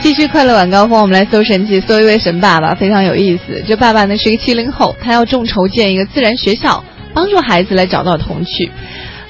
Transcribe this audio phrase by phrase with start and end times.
[0.00, 3.62] 继续快乐晚高峰，我们来搜神奇，搜一位神爸爸，非常有意思。
[3.66, 8.70] 这爸爸呢是一个七零后，他要众筹建一个自然学校，帮助孩子来找到童趣。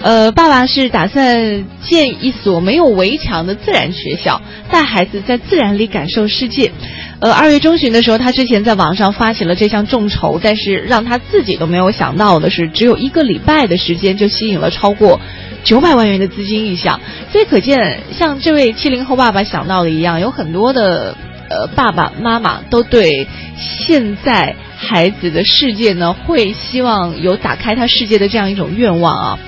[0.05, 6.73] 呃，爸爸是打算建一所没有围墙的自然学校，带孩子在自然里感受世界。
[7.21, 15.23] 呃，二月中旬的时候，他之前在网上发起了这项众筹，但是让他自己都没有想到的是，只有一个礼拜的时间就吸引了超过
[15.65, 17.01] 九百万元的资金意向。
[17.33, 21.17] 所以可见，像这位七零后爸爸想到的一样，有很多的
[21.49, 29.39] 呃爸爸妈妈都对现在孩子的世界呢，会希望有打开他世界的这样一种愿望啊。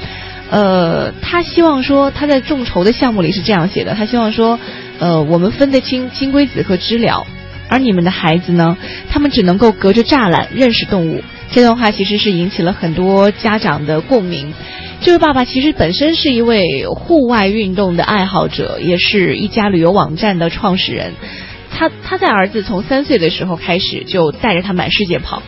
[0.51, 4.59] 呃，他希望说他在众筹的项目里是这样写的，他希望说，
[4.99, 7.27] 呃，我们分得清金龟子和知了，
[7.69, 8.77] 而你们的孩子呢，
[9.11, 11.23] 他们只能够隔着栅栏认识动物。
[11.51, 14.53] 这段话其实是引起了很多家长的共鸣。
[15.01, 21.13] 这位爸爸其实本身是一位户外运动的爱好者，也是一家旅游网站的创始人。
[21.71, 25.43] 他他在儿子从三岁的时候开始就带着他满世界跑。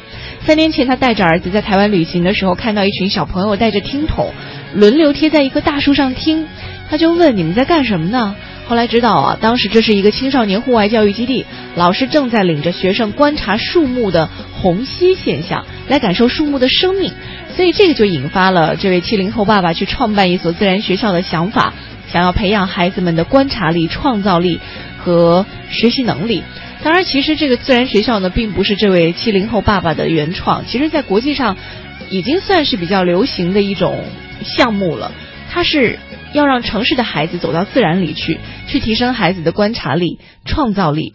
[0.45, 4.33] 三年前他带着儿子在台湾旅行的时候，看到一群小朋友带着听筒。
[4.75, 6.47] 轮流贴在一棵大树上听，
[6.91, 8.37] 他就问你们在干什么呢？
[8.67, 14.29] 后来知道啊，当时这是一个青少年户外教育基地，老师正在领着学生观察树木的
[14.61, 17.13] 虹吸现象，来感受树木的生命。
[17.57, 21.73] 所以这个就引发了这位七零后爸爸去创办一所自然学校的想法，
[22.13, 24.61] 想要培养孩子们的观察力、创造力
[24.99, 26.43] 和学习能力。
[26.83, 31.57] 当然，其实这个自然学校呢，并不是这位七零后爸爸的原创，其实在国际上
[32.11, 34.05] 已经算是比较流行的一种。
[34.45, 35.11] 项目了，
[35.51, 35.99] 它是
[36.33, 41.13] 要让城市的孩子走到自然里去，去提升孩子的观察力、创造力。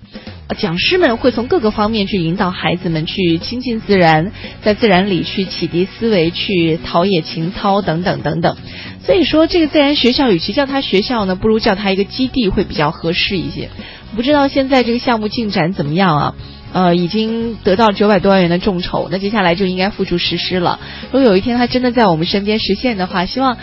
[0.58, 8.58] 讲师们会从各个方面去引导孩子们去亲近自然，在自然里去启迪思维、去陶冶情操等等等等。
[9.05, 13.69] 所以说，这个自然学校与其叫它学校呢，不如叫它一个基地会比较合适一些。
[14.17, 16.36] 不知道现在这个项目进展怎么样啊？
[16.73, 20.80] 呃，已经得到九百多万元的众筹，那接下来就应该付诸实施了。
[21.11, 23.58] 如果有一天他真的在我们身边实现的话，希望，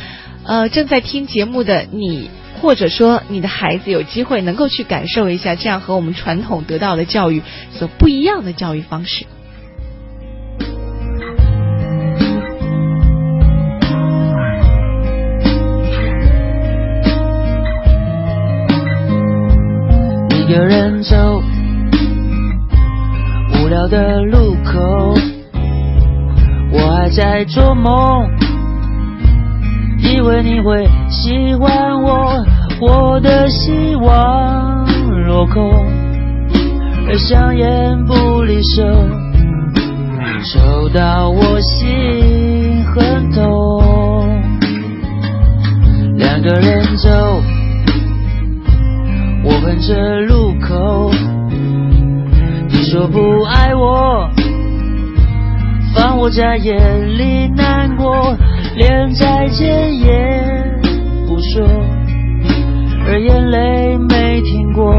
[0.45, 2.31] 呃，正在听节目的你，
[2.63, 7.43] 或者说你的孩子有机会能够去感受一下这样和我们传统得到的教育
[7.73, 9.27] 所不一样的教育方式。
[20.31, 21.50] 一个人走。
[23.89, 25.15] 的路口，
[26.73, 28.29] 我还在做梦，
[29.99, 32.33] 以为你会喜欢我，
[32.81, 34.87] 我的希望
[35.27, 35.71] 落空，
[37.09, 38.83] 而香烟不离手，
[40.53, 44.43] 抽到我心很痛。
[46.17, 47.09] 两个人走，
[49.45, 50.50] 我哼着路。
[52.91, 54.29] 说不爱我，
[55.95, 58.37] 放我在眼里难过，
[58.75, 60.77] 连再见也
[61.25, 61.65] 不说，
[63.07, 64.93] 而眼泪没停过，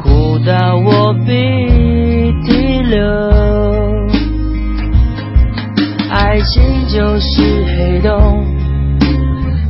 [0.00, 1.32] 哭到我鼻
[2.44, 3.02] 涕流。
[6.08, 8.46] 爱情就是黑洞，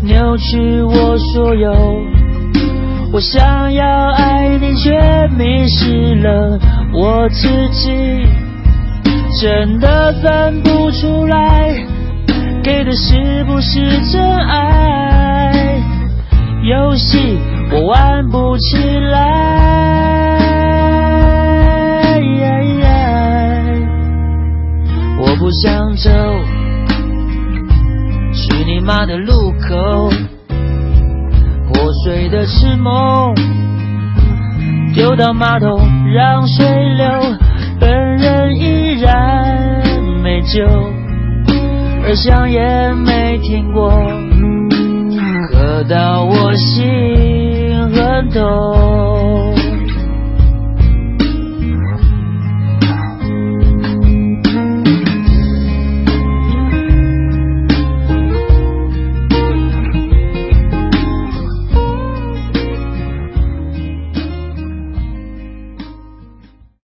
[0.02, 1.72] 扭曲我所有。
[3.16, 4.90] 我想要爱你，却
[5.38, 6.60] 迷失了
[6.92, 7.90] 我自己，
[9.40, 11.74] 真的分不出来，
[12.62, 13.80] 给的是不是
[14.12, 15.80] 真爱？
[16.62, 17.38] 游戏
[17.72, 20.36] 我玩不起来，
[25.18, 26.10] 我不想走，
[28.34, 30.10] 去你妈的路口。
[32.06, 33.34] 醉的痴梦，
[34.94, 35.76] 丢到马桶
[36.14, 37.04] 让水流，
[37.80, 40.64] 本人依然没救，
[42.04, 43.90] 而香烟没停过，
[45.50, 49.55] 喝到我心很痛。